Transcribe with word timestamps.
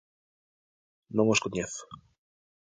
Non 1.15 1.27
os 1.33 1.41
coñezo. 1.43 1.83